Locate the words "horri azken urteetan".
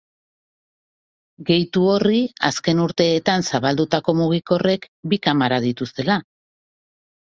1.91-3.47